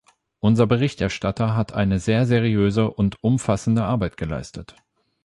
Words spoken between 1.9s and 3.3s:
sehr seriöse und